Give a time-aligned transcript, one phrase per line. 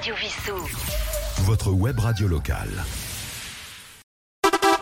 [0.00, 0.56] Radio Vissou.
[1.42, 2.70] Votre web radio locale.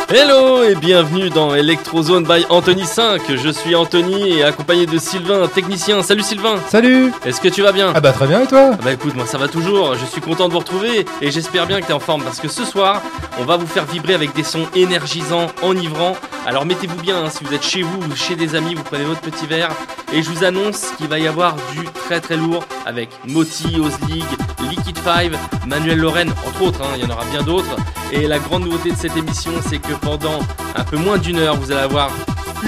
[0.08, 3.22] Hello et bienvenue dans Electrozone by Anthony 5.
[3.34, 6.04] Je suis Anthony et accompagné de Sylvain, technicien.
[6.04, 6.60] Salut Sylvain.
[6.68, 7.92] Salut Est-ce que tu vas bien?
[7.96, 8.70] Ah bah très bien et toi?
[8.74, 9.96] Ah Bah écoute, moi ça va toujours.
[9.96, 12.38] Je suis content de vous retrouver et j'espère bien que tu es en forme parce
[12.38, 13.02] que ce soir,
[13.40, 16.16] on va vous faire vibrer avec des sons énergisants, enivrants.
[16.48, 19.04] Alors mettez-vous bien, hein, si vous êtes chez vous ou chez des amis, vous prenez
[19.04, 19.68] votre petit verre
[20.14, 24.24] et je vous annonce qu'il va y avoir du très très lourd avec Moti, Ozlig,
[24.70, 25.32] Liquid 5,
[25.66, 27.76] Manuel Lorraine, entre autres, hein, il y en aura bien d'autres.
[28.12, 30.38] Et la grande nouveauté de cette émission, c'est que pendant
[30.74, 32.10] un peu moins d'une heure, vous allez avoir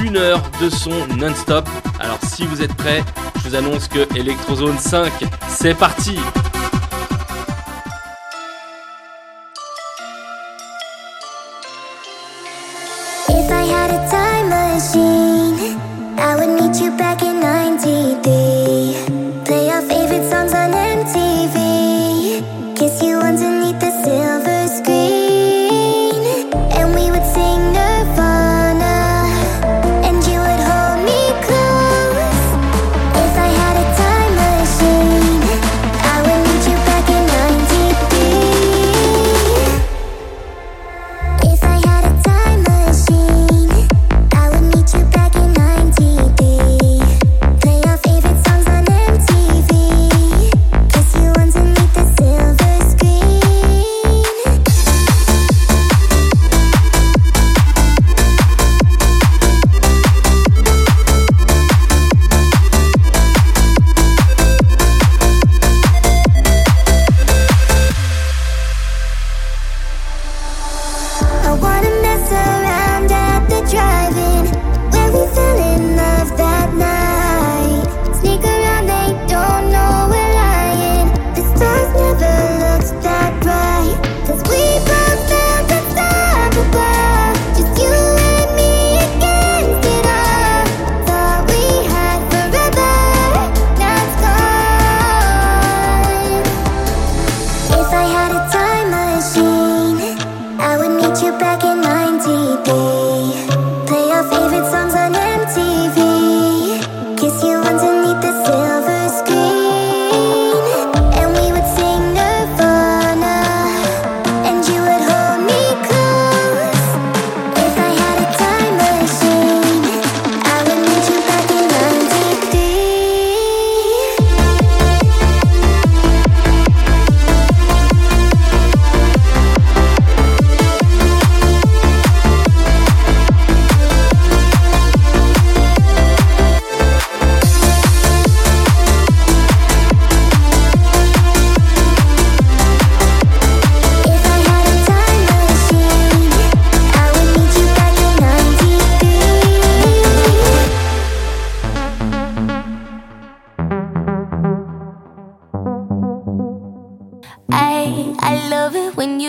[0.04, 1.66] une heure de son non-stop.
[1.98, 3.02] Alors si vous êtes prêts,
[3.36, 5.10] je vous annonce que Electrozone 5,
[5.48, 6.18] c'est parti
[16.78, 18.59] You back in 93.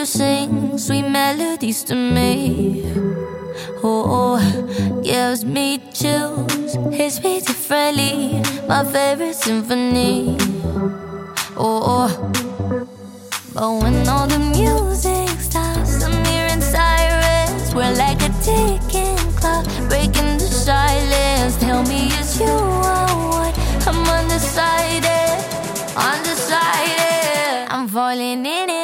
[0.01, 2.81] You sing sweet melodies to me.
[3.83, 4.39] Oh,
[5.03, 8.41] gives me chills, hits me differently.
[8.67, 10.37] My favorite symphony.
[11.55, 12.09] Oh,
[13.53, 17.75] but when all the music stops, I'm hearing sirens.
[17.75, 21.57] We're like a ticking clock, breaking the silence.
[21.57, 23.55] Tell me it's you I want.
[23.87, 25.37] I'm undecided,
[25.95, 27.69] undecided.
[27.69, 28.80] I'm falling in and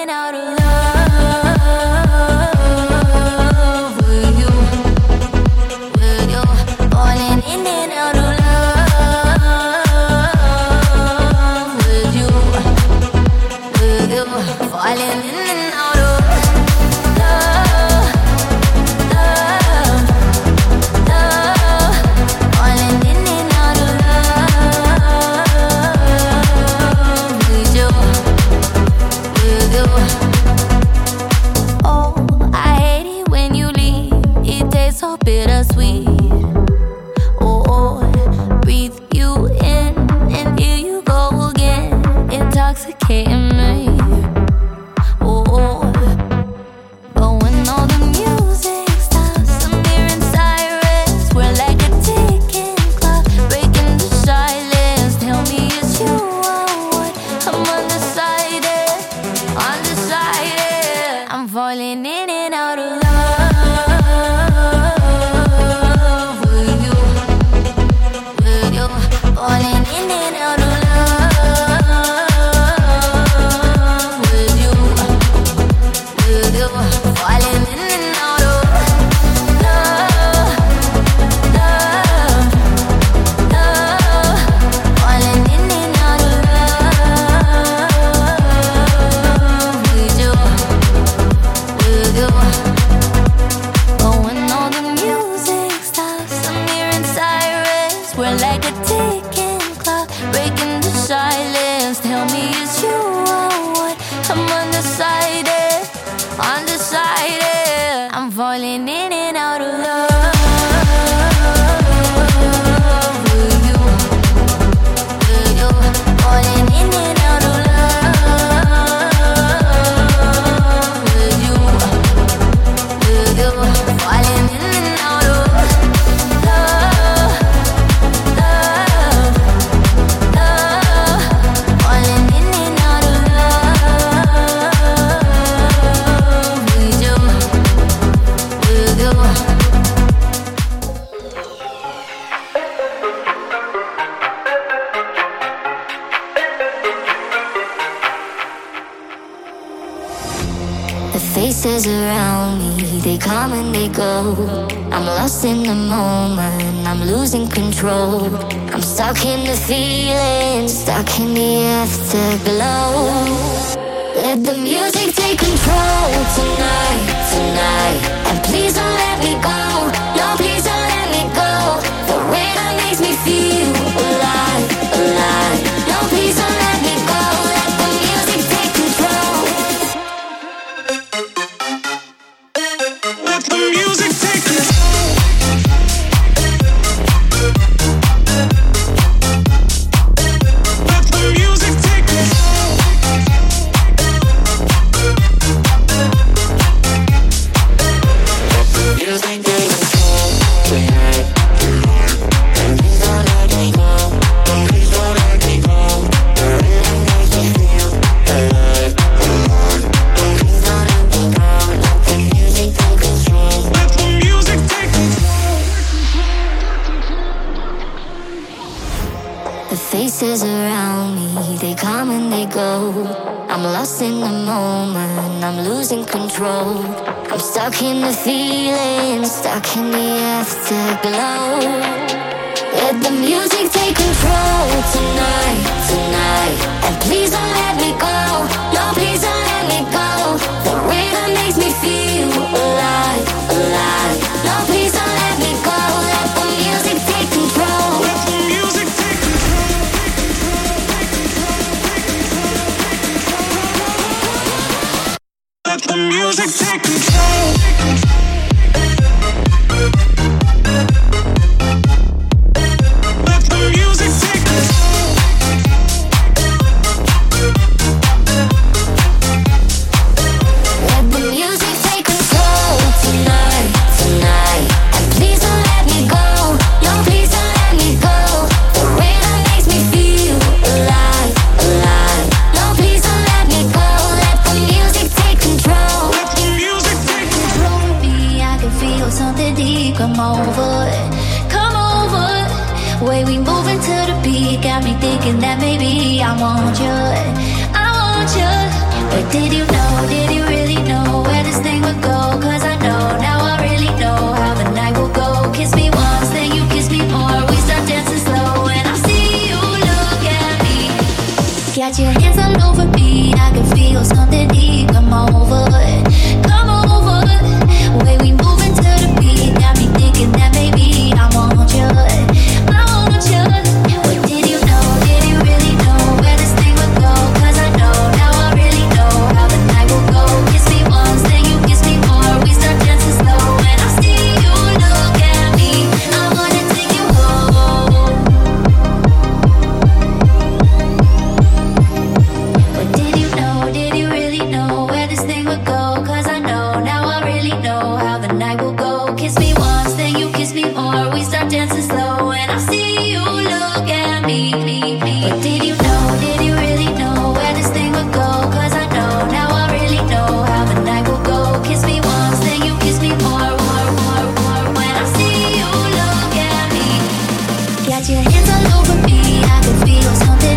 [367.97, 370.56] Got your hands all over me, I can feel something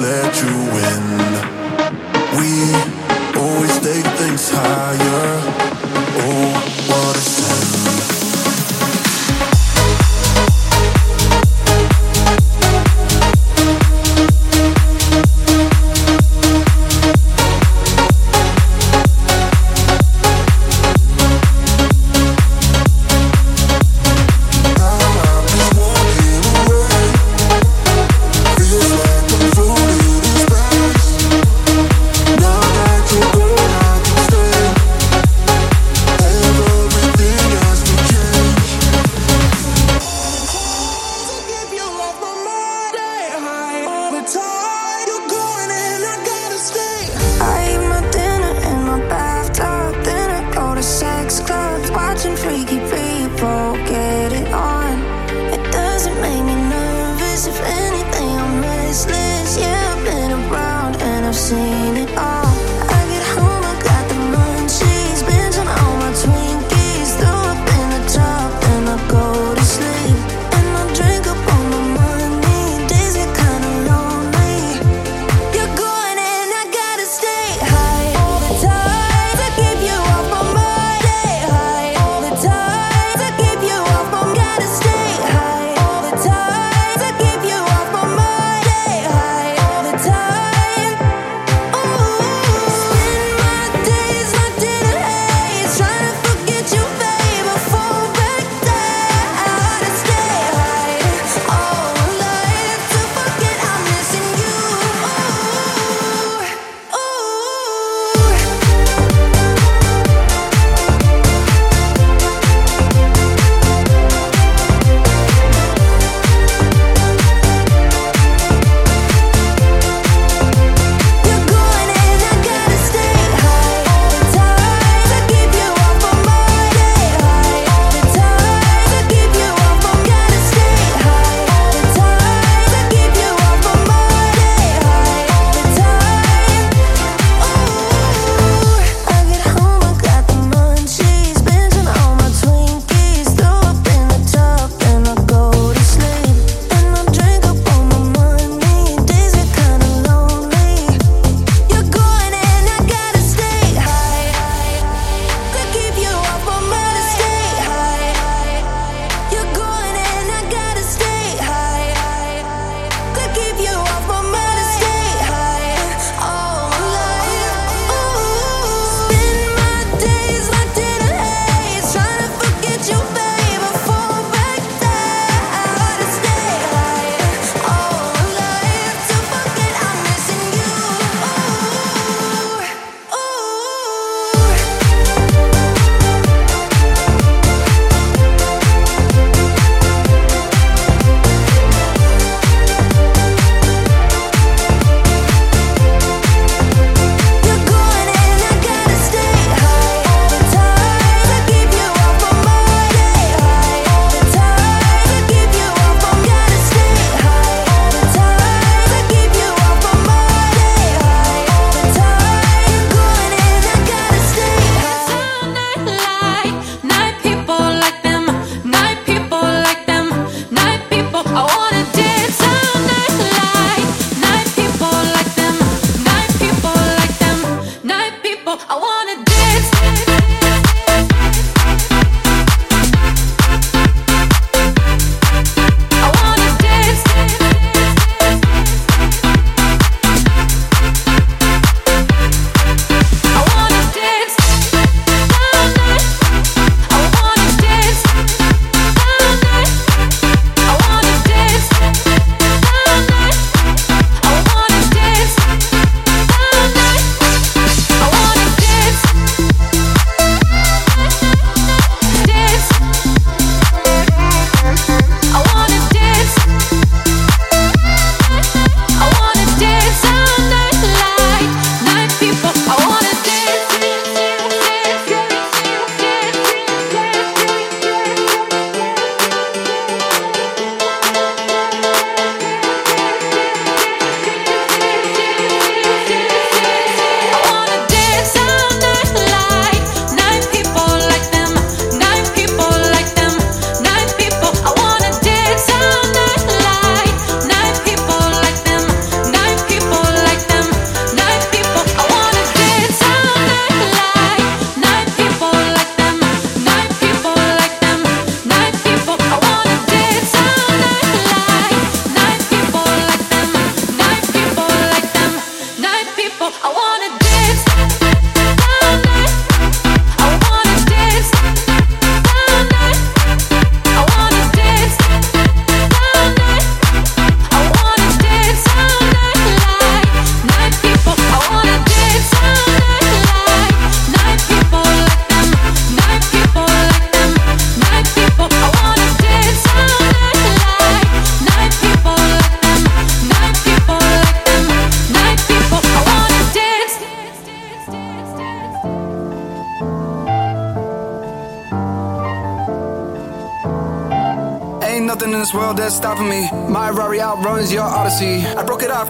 [0.00, 1.04] let you win.
[2.38, 5.67] We always take things higher.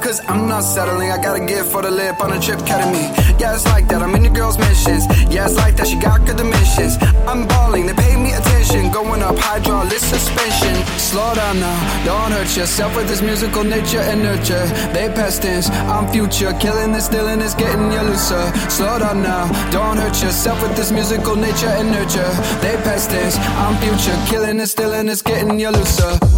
[0.09, 1.11] cause I'm not settling.
[1.11, 3.13] I got a gift for the lip on a trip ketamine.
[3.41, 4.01] Yeah, it's like that.
[4.03, 5.05] I'm in the girl's missions.
[5.29, 5.87] Yeah, it's like that.
[5.87, 6.97] She got good dimensions.
[7.29, 8.91] I'm balling, they pay me attention.
[8.91, 10.75] Going up hydraulic suspension.
[10.99, 14.67] Slow down now, don't hurt yourself with this musical nature and nurture.
[14.95, 16.53] They past tense, I'm future.
[16.65, 18.45] Killing this, stealing this, getting you looser.
[18.71, 22.33] Slow down now, don't hurt yourself with this musical nature and nurture.
[22.63, 24.17] They past tense, I'm future.
[24.31, 26.38] Killing this, stealing this, getting you looser.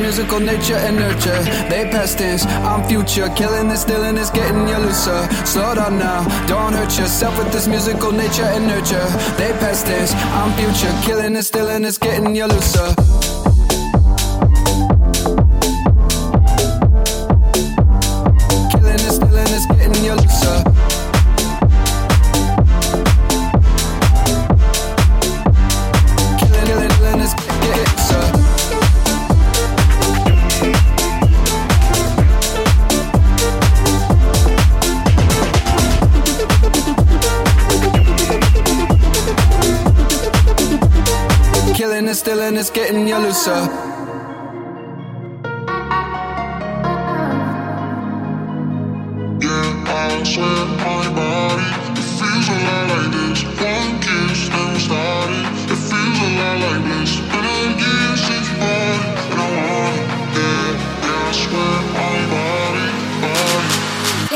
[0.00, 1.42] musical nature and nurture.
[1.68, 3.28] They past tense, I'm future.
[3.36, 5.26] Killing this, stealing this, getting you looser.
[5.44, 9.06] Slow down now, don't hurt yourself with this musical nature and nurture.
[9.36, 10.92] They past tense, I'm future.
[11.06, 13.09] Killing this, stealing this, getting you looser.
[43.40, 43.56] Yeah,
[49.86, 50.66] I swear
[51.16, 51.64] body,
[51.96, 53.40] it feels a lot like this.
[53.64, 55.46] One kiss and we started.
[55.72, 57.16] It feels a lot like this.
[57.16, 58.16] And I'm getting
[59.32, 59.48] and I
[62.28, 62.88] body.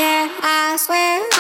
[0.01, 1.34] Yeah, I swear.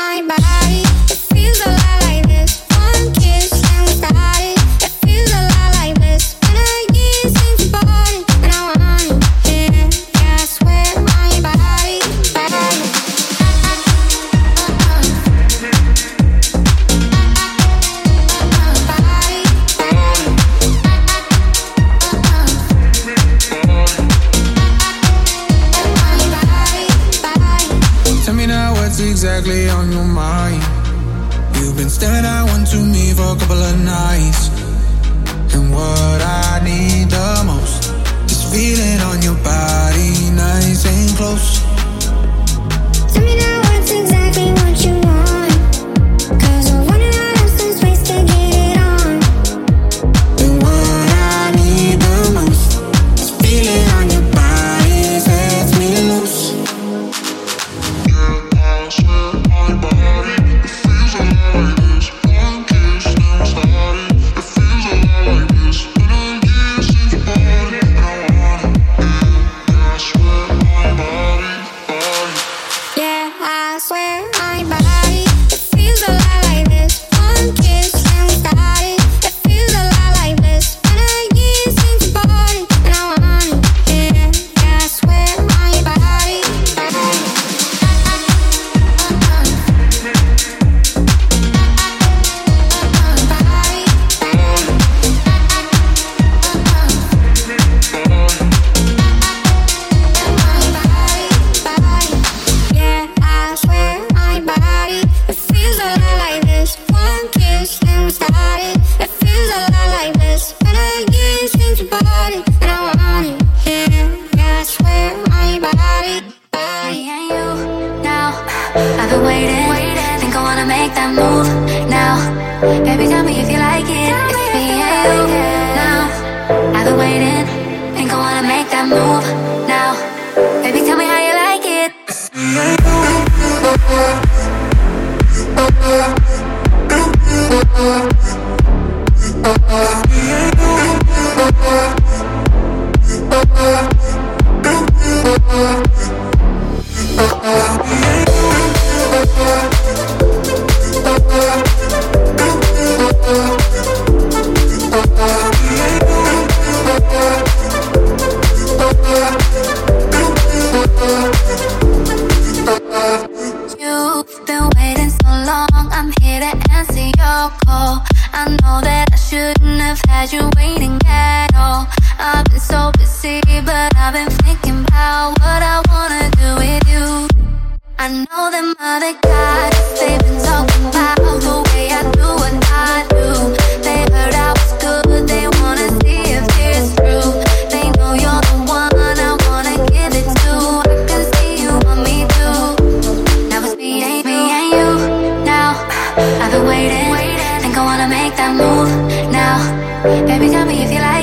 [200.04, 201.13] Baby, tell me if you like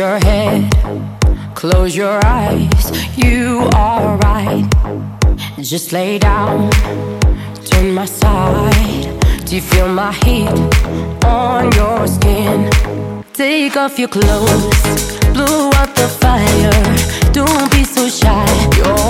[0.00, 0.64] your head,
[1.54, 2.84] close your eyes,
[3.18, 4.66] you are right.
[5.60, 6.70] Just lay down,
[7.66, 9.20] turn my side.
[9.44, 10.48] Do you feel my heat
[11.22, 12.70] on your skin?
[13.34, 14.82] Take off your clothes,
[15.34, 16.80] blow out the fire.
[17.32, 18.46] Don't be so shy.
[18.78, 19.09] You're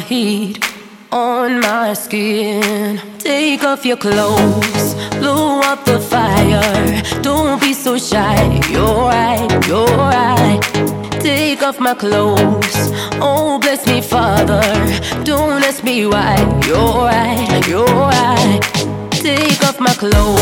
[0.00, 0.64] heat
[1.12, 3.00] on my skin.
[3.18, 7.02] Take off your clothes, blow up the fire.
[7.22, 10.60] Don't be so shy, you're right, you're right.
[11.20, 14.62] Take off my clothes, oh bless me, Father.
[15.24, 16.36] Don't ask me why,
[16.66, 18.60] you're right, you're right.
[19.10, 20.39] Take off my clothes.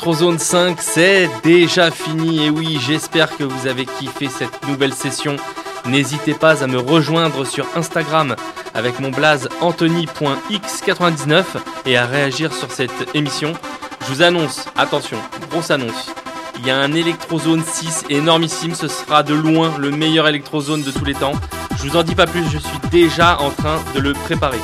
[0.00, 2.46] Electrozone 5, c'est déjà fini.
[2.46, 5.36] Et oui, j'espère que vous avez kiffé cette nouvelle session.
[5.84, 8.34] N'hésitez pas à me rejoindre sur Instagram
[8.72, 11.44] avec mon blaze anthony.x99
[11.84, 13.52] et à réagir sur cette émission.
[14.00, 15.18] Je vous annonce, attention,
[15.50, 16.14] grosse annonce.
[16.58, 20.92] Il y a un Electrozone 6 énormissime, ce sera de loin le meilleur Electrozone de
[20.92, 21.34] tous les temps.
[21.76, 24.60] Je vous en dis pas plus, je suis déjà en train de le préparer.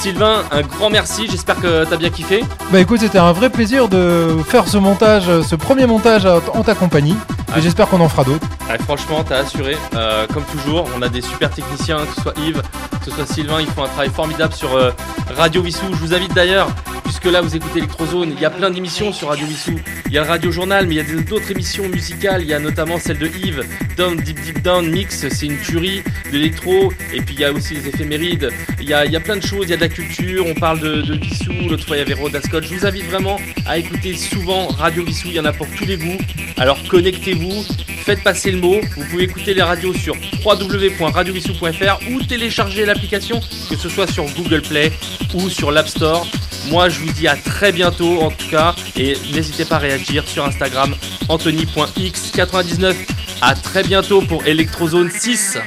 [0.00, 2.42] Sylvain, un grand merci, j'espère que t'as bien kiffé.
[2.72, 6.74] Bah écoute, c'était un vrai plaisir de faire ce montage, ce premier montage en ta
[6.74, 7.16] compagnie.
[7.54, 8.46] Et j'espère qu'on en fera d'autres.
[8.78, 9.76] Franchement, t'as assuré.
[9.94, 12.62] Euh, comme toujours, on a des super techniciens, que ce soit Yves,
[12.98, 14.90] que ce soit Sylvain, ils font un travail formidable sur euh,
[15.36, 15.86] Radio Vissou.
[15.92, 16.68] Je vous invite d'ailleurs,
[17.04, 19.78] puisque là vous écoutez Electrozone, il y a plein d'émissions sur Radio Vissou.
[20.06, 22.42] Il y a le Radio Journal, mais il y a d'autres émissions musicales.
[22.42, 23.64] Il y a notamment celle de Yves,
[23.96, 26.92] Down Deep Deep Down Mix, c'est une tuerie d'électro.
[27.12, 28.50] Et puis il y a aussi les éphémérides.
[28.80, 30.44] Il y a, il y a plein de choses, il y a de la culture,
[30.46, 31.52] on parle de, de Vissou.
[31.68, 32.64] L'autre fois il y avait Rhoda Scott.
[32.64, 35.84] Je vous invite vraiment à écouter souvent Radio Vissou, il y en a pour tous
[35.84, 36.18] les goûts.
[36.56, 37.64] Alors connectez-vous,
[38.04, 43.40] faites passer le Vous pouvez écouter les radios sur www.radiovissou.fr ou télécharger l'application,
[43.70, 44.92] que ce soit sur Google Play
[45.34, 46.26] ou sur l'App Store.
[46.68, 48.74] Moi, je vous dis à très bientôt en tout cas.
[48.96, 50.94] Et n'hésitez pas à réagir sur Instagram
[51.28, 52.94] anthony.x99.
[53.40, 55.58] À très bientôt pour Electrozone 6.